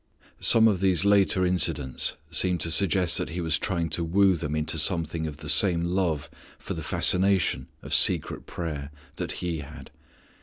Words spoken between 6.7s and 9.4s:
the fascination of secret prayer that